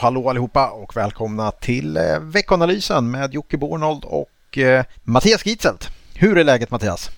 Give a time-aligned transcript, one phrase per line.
[0.00, 5.88] Hallå, allihopa och välkomna till eh, veckanalysen med Jocke Bornold och eh, Mattias Gitzelt.
[6.14, 7.10] Hur är läget Mattias?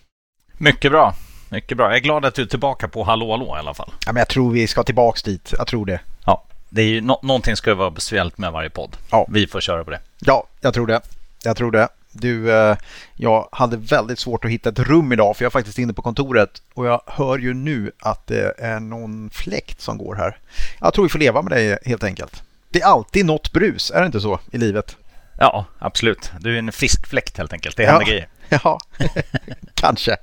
[0.52, 1.14] Mycket bra.
[1.48, 1.86] Mycket bra.
[1.86, 3.92] Jag är glad att du är tillbaka på Hallå Hallå i alla fall.
[4.06, 5.54] Ja, men jag tror vi ska tillbaks dit.
[5.58, 6.00] Jag tror det.
[6.26, 8.96] Ja, det är ju no någonting ska vara speciellt med varje podd.
[9.10, 9.26] Ja.
[9.30, 10.00] Vi får köra på det.
[10.18, 11.00] Ja, jag tror det.
[11.44, 11.88] Jag tror det.
[12.12, 12.76] Du, eh,
[13.14, 16.02] jag hade väldigt svårt att hitta ett rum idag för jag är faktiskt inne på
[16.02, 20.38] kontoret och jag hör ju nu att det är någon fläkt som går här.
[20.80, 22.42] Jag tror vi får leva med det helt enkelt.
[22.72, 24.96] Det är alltid något brus, är det inte så i livet?
[25.38, 26.32] Ja, absolut.
[26.40, 27.76] Du är en frisk fläkt helt enkelt.
[27.76, 28.10] Det händer ja.
[28.10, 28.28] grejer.
[28.64, 28.78] Ja,
[29.74, 30.16] kanske.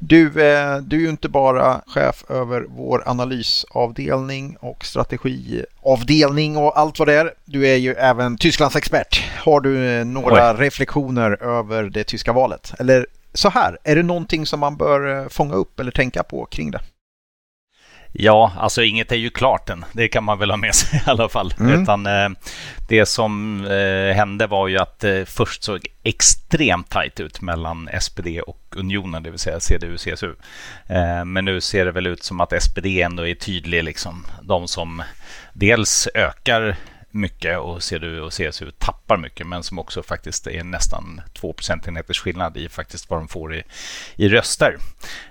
[0.00, 6.98] Du, eh, du är ju inte bara chef över vår analysavdelning och strategiavdelning och allt
[6.98, 7.34] vad det är.
[7.44, 9.24] Du är ju även Tysklands expert.
[9.38, 10.56] Har du eh, några Oj.
[10.58, 12.72] reflektioner över det tyska valet?
[12.78, 16.46] Eller så här, är det någonting som man bör eh, fånga upp eller tänka på
[16.46, 16.80] kring det?
[18.12, 19.84] Ja, alltså inget är ju klart än.
[19.92, 21.54] Det kan man väl ha med sig i alla fall.
[21.60, 21.82] Mm.
[21.82, 22.28] Utan eh,
[22.88, 27.88] det som eh, hände var ju att det eh, först såg extremt tajt ut mellan
[28.00, 30.34] SPD och Unionen, det vill säga CDU och CSU.
[30.86, 34.26] Eh, men nu ser det väl ut som att SPD ändå är tydlig, liksom.
[34.42, 35.02] De som
[35.52, 36.76] dels ökar
[37.14, 42.20] mycket och CDU och CSU tappar mycket men som också faktiskt är nästan 2 procentenheters
[42.20, 43.62] skillnad i faktiskt vad de får i,
[44.16, 44.76] i röster.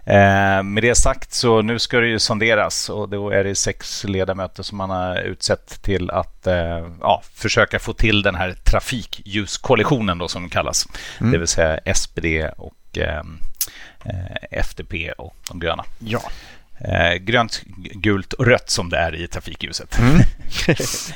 [0.05, 4.03] Eh, med det sagt så nu ska det ju sonderas och då är det sex
[4.03, 10.17] ledamöter som man har utsett till att eh, ja, försöka få till den här trafikljuskoalitionen
[10.17, 10.87] då som kallas.
[11.19, 11.31] Mm.
[11.31, 12.25] Det vill säga SPD
[12.57, 13.23] och eh,
[14.05, 15.83] eh FDP och de gröna.
[15.99, 16.21] Ja
[16.83, 17.61] eh, grönt,
[17.93, 19.99] gult och rött som det är i trafikljuset.
[19.99, 20.21] Mm.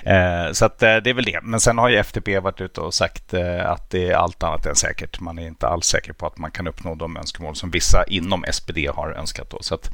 [0.47, 1.39] eh, så att, eh, det är väl det.
[1.44, 4.66] Men sen har ju FTP varit ute och sagt eh, att det är allt annat
[4.66, 5.19] än säkert.
[5.19, 8.45] Man är inte alls säker på att man kan uppnå de önskemål som vissa inom
[8.51, 9.50] SPD har önskat.
[9.50, 9.57] Då.
[9.62, 9.90] Så att,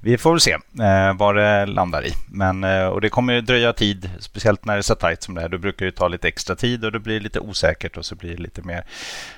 [0.00, 2.12] vi får väl se eh, vad det landar i.
[2.28, 5.34] Men, eh, och det kommer ju dröja tid, speciellt när det är så tajt som
[5.34, 5.48] det är.
[5.48, 8.30] Då brukar det ta lite extra tid och det blir lite osäkert och så blir
[8.30, 8.84] det lite mer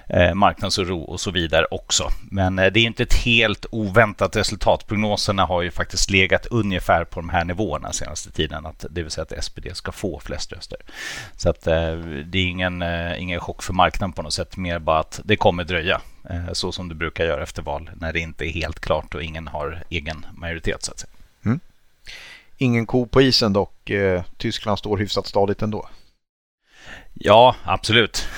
[0.09, 2.09] eh, marknadsoro och så vidare också.
[2.31, 4.87] Men det är inte ett helt oväntat resultat.
[4.87, 8.67] Prognoserna har ju faktiskt legat ungefär på de här nivåerna senaste tiden.
[8.67, 10.79] Att, det vill säga att SPD ska få flest röster.
[11.37, 14.57] Så att, eh, det är ingen, eh, ingen chock för marknaden på något sätt.
[14.57, 16.01] Mer bara att det kommer dröja.
[16.31, 19.23] Eh, så som det brukar göra efter val när det inte är helt klart och
[19.23, 20.83] ingen har egen majoritet.
[20.83, 21.11] så att säga.
[21.45, 21.61] Mm.
[22.59, 23.91] Ingen ko på isen dock.
[23.91, 25.89] Eh, Tyskland står hyfsat stadigt ändå.
[27.25, 28.29] Ja, absolut.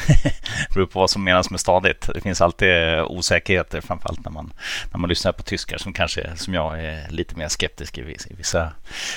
[0.68, 2.10] det beror på vad som menas med stadigt.
[2.14, 4.52] Det finns alltid eh, osäkerheter, framförallt när man,
[4.92, 8.30] när man lyssnar på tyskar som kanske, som jag, är lite mer skeptisk i vissa,
[8.30, 8.72] i vissa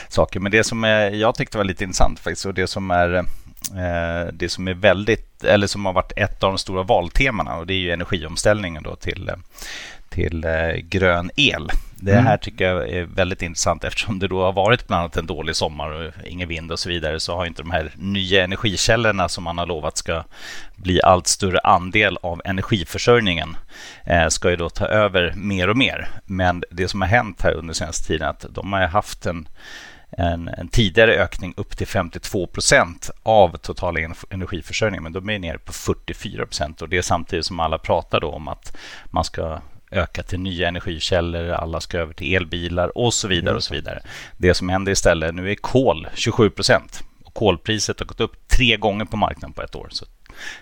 [0.10, 0.40] saker.
[0.40, 3.24] Men det som eh, jag tyckte var lite intressant faktiskt och det som är eh,
[4.34, 7.74] det som är väldigt, eller som har varit ett av de stora valtemana och det
[7.74, 9.32] är ju energiomställningen då till,
[10.10, 11.70] till eh, grön el.
[11.96, 12.26] Det mm.
[12.26, 15.56] här tycker jag är väldigt intressant eftersom det då har varit bland annat en dålig
[15.56, 19.44] sommar och ingen vind och så vidare så har inte de här nya energikällorna som
[19.44, 20.24] man har lovat ska
[20.76, 23.58] bli allt större andel av energiförsörjningen
[24.04, 26.10] eh, ska ju då ta över mer och mer.
[26.26, 29.48] Men det som har hänt här under senaste tiden är att de har haft en
[30.20, 35.58] en, en, tidigare ökning upp till 52 procent av totala energiförsörjningen, men de är nere
[35.58, 39.62] på 44 procent och det är samtidigt som alla pratar om att man ska
[39.92, 43.56] öka till nya energikällor, alla ska över till elbilar och så vidare.
[43.56, 44.02] och så vidare.
[44.38, 48.78] Det som händer istället, nu är kol 27 procent och kolpriset har gått upp tre
[48.78, 49.88] gånger på marknaden på ett år.
[49.92, 50.06] Så,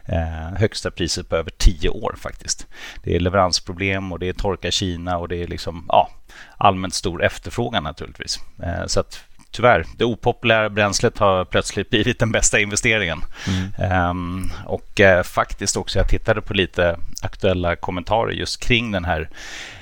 [0.05, 2.67] eh, högsta priset på över tio år faktiskt.
[3.03, 6.09] Det är leveransproblem och det är torka i Kina och det är liksom, ja,
[6.57, 8.39] allmänt stor efterfrågan naturligtvis.
[8.63, 13.21] Eh, så att tyvärr, det opopulära bränslet har plötsligt blivit den bästa investeringen.
[13.47, 14.09] Mm.
[14.09, 19.21] Um, och uh, faktiskt också, jag tittade på lite aktuella kommentarer just kring den här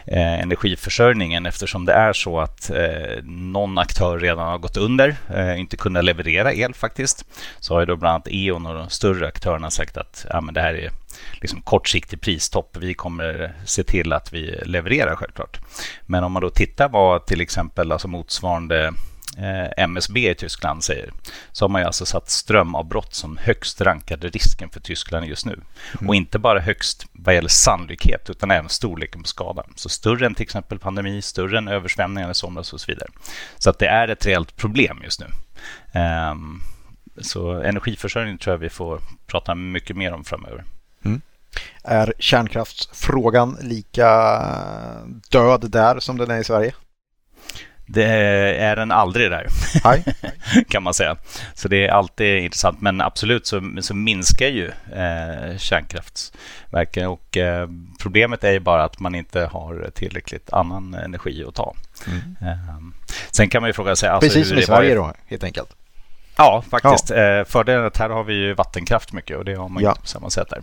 [0.08, 5.16] uh, energiförsörjningen eftersom det är så att uh, någon aktör redan har gått under,
[5.58, 7.26] inte kunnat leverera el faktiskt.
[7.60, 10.54] Så har ju då bland annat E.ON och de större aktörerna sagt att ja, men
[10.54, 10.92] det här är
[11.42, 12.78] liksom kortsiktig pristopp.
[12.80, 15.60] Vi kommer se till att vi levererar självklart.
[16.02, 18.92] Men om man då tittar vad till exempel alltså motsvarande Eh,
[19.78, 21.12] MSB i Tyskland säger,
[21.52, 25.54] så har man ju alltså satt strömavbrott som högst rankade risken för Tyskland just nu.
[25.54, 26.10] Mm.
[26.10, 29.74] Och inte bara högst vad gäller sannolikhet, utan även storleken på skadan.
[29.76, 33.10] Så större än till exempel pandemi, större än översvämningar i somras och så vidare.
[33.58, 35.28] Så att det är ett reellt problem just nu.
[36.32, 36.62] Um,
[37.22, 40.64] så energiförsörjning tror jag vi får prata mycket mer om framöver.
[41.06, 41.22] Mm.
[41.84, 44.10] Är kärnkraftsfrågan lika
[45.30, 46.74] död där som den är i Sverige?
[47.86, 48.06] Det
[48.60, 49.48] är den aldrig där,
[50.70, 51.18] kan man säga.
[51.54, 52.82] Så det är alltid intressant.
[52.82, 57.70] Men absolut så, så minskar ju eh, kärnkraftsverken och eh,
[58.02, 61.76] problemet är ju bara att man inte har tillräckligt annan energi att ta.
[62.08, 62.36] Mm.
[62.42, 62.78] Eh,
[63.32, 64.10] sen kan man ju fråga sig...
[64.10, 65.70] Alltså, Precis som i Sverige då, helt enkelt.
[66.38, 67.10] Ja, faktiskt.
[67.10, 67.46] Ja.
[67.46, 69.90] Fördelen är att här har vi ju vattenkraft mycket och det har man ja.
[69.90, 70.62] inte på samma sätt där.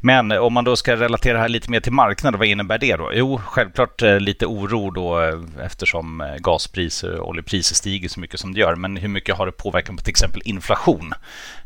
[0.00, 3.10] Men om man då ska relatera här lite mer till marknaden, vad innebär det då?
[3.14, 8.40] Jo, självklart eh, lite oro då eh, eftersom eh, gaspriser och oljepriser stiger så mycket
[8.40, 8.74] som det gör.
[8.74, 11.14] Men hur mycket har det påverkan på till exempel inflation?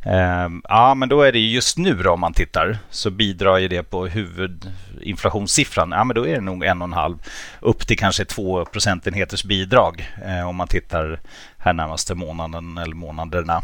[0.05, 3.69] Ehm, ja, men då är det just nu då om man tittar så bidrar ju
[3.69, 5.91] det på huvudinflationssiffran.
[5.91, 7.19] Ja, men då är det nog en och en halv
[7.61, 10.09] upp till kanske två procentenheters bidrag
[10.49, 11.21] om man tittar
[11.67, 13.63] här närmaste månaden eller månaderna.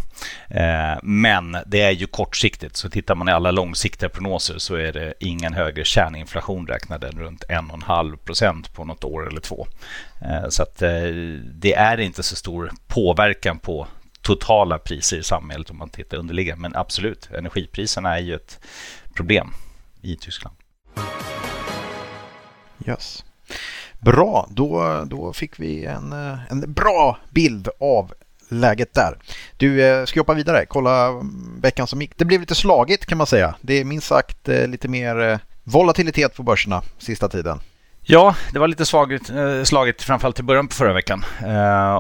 [0.49, 4.93] Eh, men det är ju kortsiktigt, så tittar man i alla långsiktiga prognoser så är
[4.93, 9.67] det ingen högre kärninflation räknad än runt 1,5 procent på något år eller två.
[10.21, 10.91] Eh, så att eh,
[11.55, 13.87] det är inte så stor påverkan på
[14.23, 16.63] totala priser i samhället om man tittar underliggande.
[16.63, 18.61] Men absolut, energipriserna är ju ett
[19.15, 19.55] problem
[20.01, 20.57] i Tyskland.
[22.87, 23.25] Yes.
[24.03, 28.13] Bra, då, då fick vi en, eh, en bra bild av
[28.49, 29.19] läget där.
[29.57, 30.67] Du, eh, ska hoppa vidare?
[30.67, 31.23] Kolla
[31.61, 32.19] veckan som gick.
[32.19, 33.55] Det blev lite slagigt kan man säga.
[33.61, 37.61] Det är minst sagt eh, lite mer eh, volatilitet på börserna sista tiden.
[38.01, 41.25] Ja, det var lite svagigt, eh, slagigt framförallt i början på förra veckan.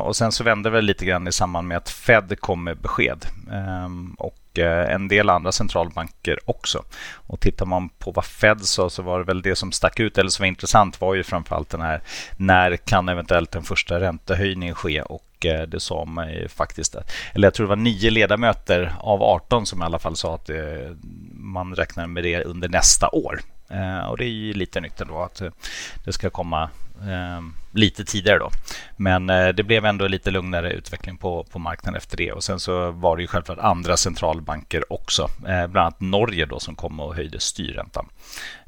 [0.02, 3.26] och sen så vände det lite grann i samband med att Fed kom med besked.
[3.52, 6.84] Ehm, och och eh, en del andra centralbanker också.
[7.26, 10.18] Och tittar man på vad Fed sa så var det väl det som stack ut
[10.18, 12.02] eller som var intressant var ju framförallt den här
[12.36, 16.96] när kan eventuellt den första räntehöjningen ske och eh, det sa man faktiskt,
[17.34, 20.50] eller jag tror det var nio ledamöter av 18 som i alla fall sa att
[20.50, 20.56] eh,
[21.34, 23.40] man räknar med det under nästa år.
[24.08, 25.42] Och det är ju lite nytt ändå att
[26.04, 26.70] det ska komma
[27.08, 28.38] Ehm, lite tidigare.
[28.38, 28.50] Då.
[28.96, 32.32] Men eh, det blev ändå lite lugnare utveckling på, på marknaden efter det.
[32.32, 35.22] Och Sen så var det ju självklart andra centralbanker också.
[35.22, 38.08] Eh, bland annat Norge då, som kom och höjde styrräntan.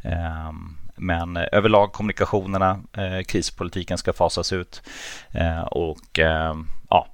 [0.02, 4.82] Ehm, men eh, överlag kommunikationerna, eh, krispolitiken ska fasas ut.
[5.30, 7.06] Eh, och ehm, ja,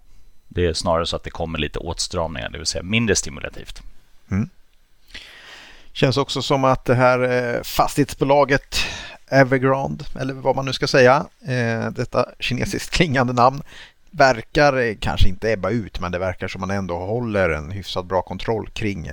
[0.48, 3.82] Det är snarare så att det kommer lite åtstramningar, det vill säga mindre stimulativt.
[4.30, 4.48] Mm.
[6.00, 8.76] Känns också som att det här eh, fastighetsbolaget
[9.28, 13.62] Evergrande, eller vad man nu ska säga, eh, detta kinesiskt klingande namn,
[14.10, 18.06] verkar eh, kanske inte ebba ut, men det verkar som man ändå håller en hyfsat
[18.06, 19.10] bra kontroll kring,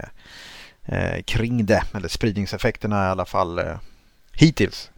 [1.25, 1.83] kring det.
[1.93, 3.61] Eller spridningseffekterna är i alla fall
[4.33, 4.89] hittills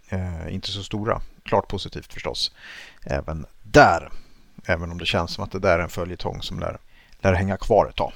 [0.49, 1.21] inte så stora.
[1.43, 2.51] Klart positivt förstås
[3.05, 4.11] även där.
[4.65, 6.77] Även om det känns som att det där är en följetong som lär,
[7.21, 8.13] lär hänga kvar ett tag.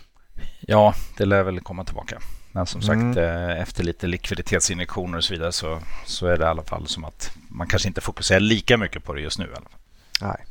[0.60, 2.20] Ja, det lär väl komma tillbaka.
[2.55, 3.50] Men som sagt, mm.
[3.50, 7.31] Efter lite likviditetsinjektioner och så vidare så, så är det i alla fall som att
[7.47, 9.45] man kanske inte fokuserar lika mycket på det just nu.
[9.45, 9.79] I alla fall.
[10.21, 10.45] Nej.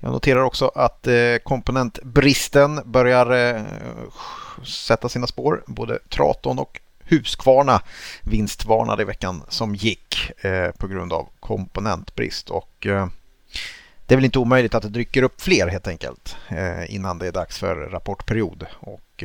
[0.00, 3.62] Jag noterar också att eh, komponentbristen börjar eh,
[4.64, 5.64] sätta sina spår.
[5.66, 7.82] Både Traton och Husqvarna
[8.22, 10.30] vinstvarnade i veckan som gick
[10.78, 12.50] på grund av komponentbrist.
[12.50, 12.70] Och
[14.06, 16.36] det är väl inte omöjligt att det dyker upp fler helt enkelt
[16.88, 18.66] innan det är dags för rapportperiod.
[18.80, 19.24] Och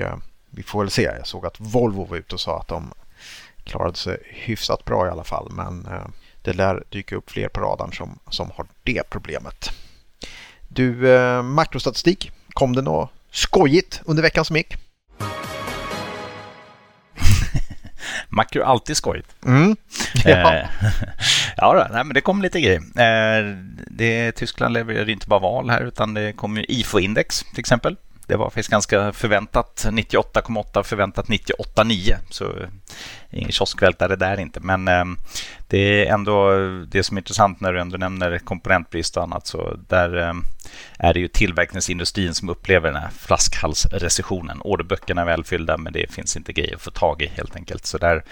[0.51, 1.01] vi får väl se.
[1.01, 2.93] Jag såg att Volvo var ute och sa att de
[3.63, 5.51] klarade sig hyfsat bra i alla fall.
[5.51, 6.07] Men eh,
[6.41, 9.71] det lär dyka upp fler på radarn som, som har det problemet.
[10.67, 12.31] Du, eh, makrostatistik.
[12.53, 14.75] Kom det något skojigt under veckan som gick?
[18.29, 19.35] Makro är alltid skojigt.
[19.45, 19.75] Mm.
[20.25, 20.67] Ja, eh,
[21.57, 22.79] ja då, nej, men det kom lite grejer.
[22.79, 23.55] Eh,
[23.87, 27.95] det, Tyskland levererar inte bara val här utan det kom ju IFO-index till exempel.
[28.29, 32.67] Det var faktiskt ganska förväntat 98,8 förväntat 98,9 så eh,
[33.31, 34.59] ingen kioskvältare där inte.
[34.59, 35.05] Men eh,
[35.67, 36.51] det är ändå
[36.87, 39.47] det som är intressant när du ändå nämner komponentbrist och annat.
[39.47, 40.33] Så där eh,
[40.97, 44.61] är det ju tillverkningsindustrin som upplever den här flaskhalsrecessionen.
[44.61, 47.85] Orderböckerna är välfyllda men det finns inte grejer att få tag i helt enkelt.
[47.85, 48.23] Så där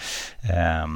[0.44, 0.88] eh,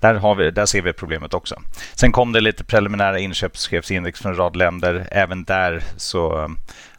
[0.00, 1.62] där, har vi, där ser vi problemet också.
[1.94, 5.08] Sen kom det lite preliminära inköpschefsindex från en rad länder.
[5.10, 6.50] Även där så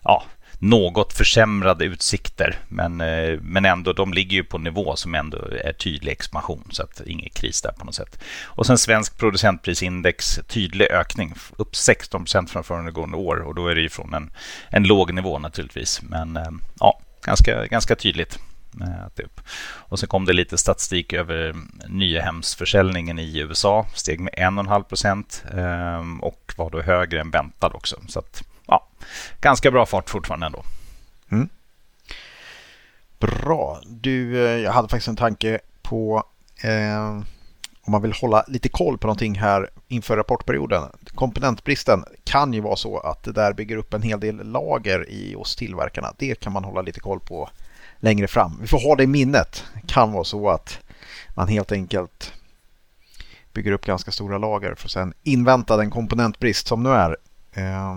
[0.04, 0.24] ja,
[0.62, 2.60] något försämrade utsikter.
[2.68, 6.63] Men, eh, men ändå, de ligger ju på en nivå som ändå är tydlig expansion.
[6.72, 8.24] Så att ingen kris där på något sätt.
[8.44, 11.34] Och sen svensk producentprisindex, tydlig ökning.
[11.58, 13.36] Upp 16 procent från föregående år.
[13.36, 14.32] Och då är det ju från en,
[14.70, 16.01] en låg nivå naturligtvis.
[16.01, 18.39] Men eh, ja, ganska, ganska tydligt.
[19.15, 19.41] Typ.
[19.62, 21.56] Och sen kom det lite statistik över
[21.88, 23.88] nyhemsförsäljningen i USA.
[23.94, 25.44] Steg med 1,5 procent
[26.22, 28.00] och var då högre än väntad också.
[28.08, 28.44] Så att,
[29.41, 30.63] ganska bra fart fortfarande ändå.
[31.31, 31.50] Mm.
[33.20, 33.81] Bra.
[33.86, 36.24] Du, eh, jag hade faktiskt en tanke på
[36.63, 37.22] eh,
[37.84, 40.84] om man vill hålla lite koll på någonting här inför rapportperioden.
[41.15, 45.36] Komponentbristen kan ju vara så att det där bygger upp en hel del lager i
[45.36, 46.13] oss tillverkarna.
[46.17, 47.50] Det kan man hålla lite koll på
[48.00, 48.58] längre fram.
[48.62, 49.63] Vi får ha det i minnet.
[49.74, 50.79] Det kan vara så att
[51.36, 52.34] man helt enkelt
[53.53, 57.17] bygger upp ganska stora lager för att sedan invänta den komponentbrist som nu är.
[57.53, 57.96] Eh,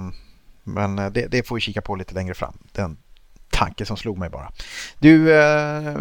[0.64, 2.58] men eh, det, det, får vi kika på lite längre fram.
[2.72, 2.96] Den
[3.50, 4.52] tanke som slog mig bara.
[4.98, 5.94] Du, eh,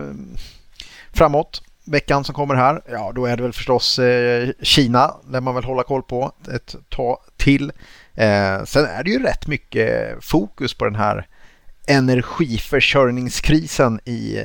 [1.12, 5.56] framåt veckan som kommer här, ja då är det väl förstås eh, Kina, där man
[5.56, 7.72] väl hålla koll på ett tag till.
[8.14, 11.28] Eh, sen är det ju rätt mycket fokus på den här
[11.88, 14.40] energiförsörjningskrisen i,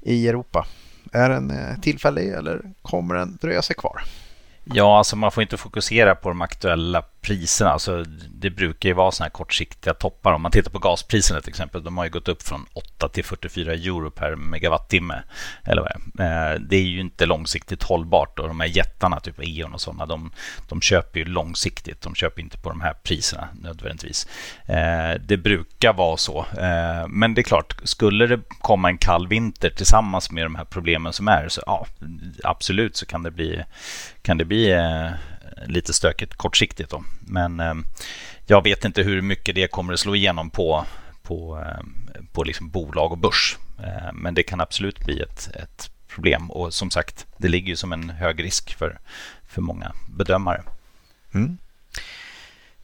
[0.00, 0.66] i Europa.
[1.12, 4.02] Är den eh, tillfällig eller kommer den dröja sig kvar?
[4.64, 7.70] Ja, alltså man får inte fokusera på de aktuella priserna.
[7.70, 10.32] Alltså det brukar ju vara sådana här kortsiktiga toppar.
[10.32, 11.84] Om man tittar på gaspriserna till exempel.
[11.84, 15.22] De har ju gått upp från 8 till 44 euro per megawattimme.
[15.64, 16.54] Eller vad det, är.
[16.54, 18.38] Eh, det är ju inte långsiktigt hållbart.
[18.38, 20.32] Och de här jättarna, typ E.ON och sådana, de,
[20.68, 22.02] de köper ju långsiktigt.
[22.02, 24.26] De köper inte på de här priserna nödvändigtvis.
[24.66, 26.46] Eh, det brukar vara så.
[26.58, 30.64] Eh, men det är klart, skulle det komma en kall vinter tillsammans med de här
[30.64, 31.86] problemen som är, så ja,
[32.44, 33.64] absolut så kan det bli,
[34.22, 34.72] kan det bli
[35.66, 36.90] lite stökigt kortsiktigt.
[36.90, 37.04] Då.
[37.20, 37.74] Men eh,
[38.46, 40.84] jag vet inte hur mycket det kommer att slå igenom på,
[41.22, 41.84] på, eh,
[42.32, 43.58] på liksom bolag och börs.
[43.78, 46.50] Eh, men det kan absolut bli ett, ett problem.
[46.50, 48.98] Och som sagt, det ligger ju som en hög risk för,
[49.48, 50.62] för många bedömare.
[51.34, 51.58] Mm.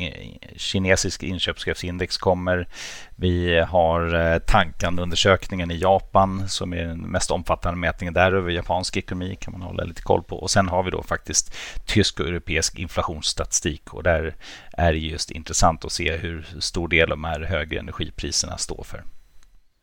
[0.57, 2.69] Kinesisk inköpschefsindex kommer.
[3.17, 8.97] Vi har eh, Tankan-undersökningen i Japan som är den mest omfattande mätningen där över japansk
[8.97, 10.37] ekonomi kan man hålla lite koll på.
[10.37, 11.55] Och sen har vi då faktiskt
[11.87, 14.35] tysk och europeisk inflationsstatistik och där
[14.73, 19.05] är det just intressant att se hur stor del de här högre energipriserna står för.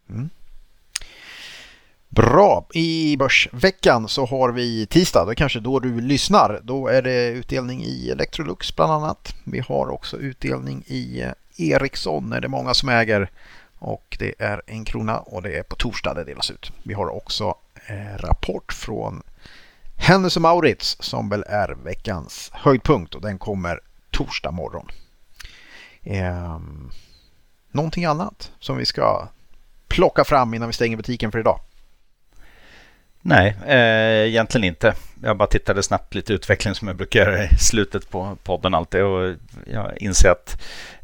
[0.10, 0.30] Mm.
[2.16, 6.60] Bra, i Börsveckan så har vi tisdag, det är kanske då du lyssnar.
[6.64, 9.36] Då är det utdelning i Electrolux bland annat.
[9.44, 11.26] Vi har också utdelning i
[11.58, 13.30] Ericsson, är det många som äger.
[13.80, 16.72] Och det är en krona och det är på torsdag det delas ut.
[16.84, 19.24] Vi har också eh, rapport från
[19.98, 24.88] Hennes Maurits som väl är veckans höjdpunkt och den kommer torsdag morgon.
[26.04, 26.60] Eh,
[27.72, 29.28] någonting annat som vi ska
[29.88, 31.60] plocka fram innan vi stänger butiken för idag?
[33.22, 34.94] Nej, eh, egentligen inte.
[35.24, 39.02] Jag bara tittade snabbt lite utveckling som jag brukar göra i slutet på podden alltid
[39.04, 39.36] och
[39.66, 40.62] jag inser att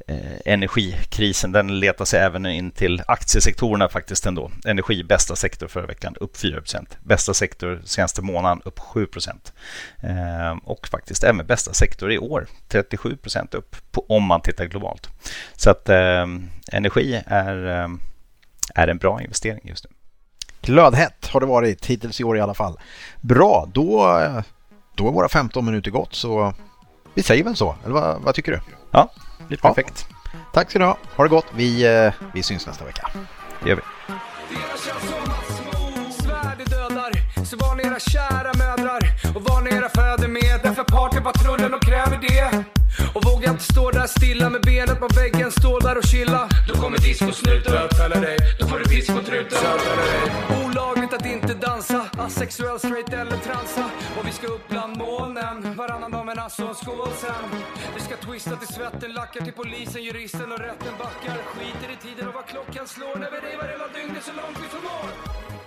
[0.07, 4.51] eh, energikrisen den letar sig även in till aktiesektorerna faktiskt ändå.
[4.65, 9.07] Energi bästa sektor förra veckan upp 4% Bästa sektor senaste månaden upp 7
[10.03, 13.17] eh, och faktiskt även bästa sektor i år 37
[13.51, 15.09] upp på, om man tittar globalt.
[15.55, 16.25] Så att eh,
[16.71, 17.89] energi är, eh,
[18.75, 19.97] är en bra investering just nu.
[20.67, 22.79] Glödhett har det varit hittills i år i alla fall.
[23.21, 24.19] Bra, då,
[24.95, 26.53] då är våra 15 minuter gått så
[27.13, 27.75] vi säger väl så.
[27.83, 28.59] Eller vad, vad tycker du?
[28.91, 29.11] Ja,
[29.47, 30.07] det är perfekt.
[30.09, 30.15] Ja.
[30.53, 30.97] Tack ska du ha.
[31.15, 31.45] Ha det gott.
[31.55, 33.09] Vi, eh, vi syns nästa vecka.
[33.63, 33.81] Det gör vi.
[37.45, 38.99] Så var ni era kära mödrar
[39.35, 40.59] och var ni era fäder med.
[40.63, 42.76] Därför partypatrullen och kräver det.
[43.17, 46.49] Och vågar inte stå där stilla med benet på väggen, stå där och chilla.
[46.67, 48.37] Då kommer discosnuten bötfälla dig.
[48.59, 49.57] Då får du pisk på truten.
[50.65, 53.85] Olagligt att inte dansa, asexuell, straight eller transa.
[54.17, 57.45] Och vi ska upp bland molnen, varannan dag nasse och en skål sen.
[57.95, 61.37] Vi ska twista till svetten, lackar till polisen, juristen och rätten backar.
[61.51, 64.67] Skiter i tiden och vad klockan slår när vi revar hela dygnet så långt vi
[64.75, 65.66] förmår.